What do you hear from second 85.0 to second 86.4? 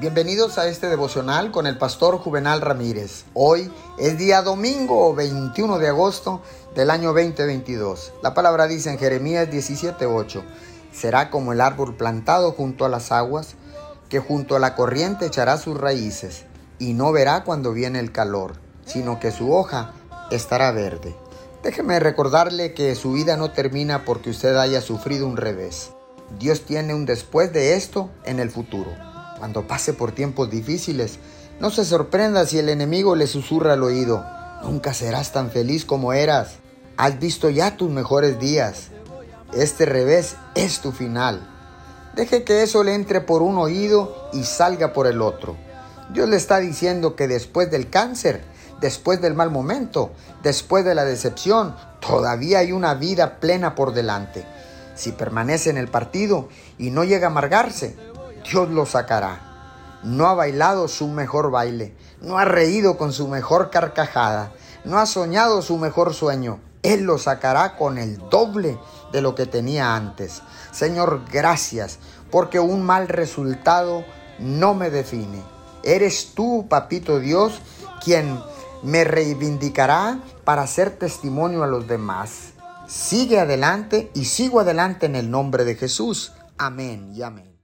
en el nombre de Jesús.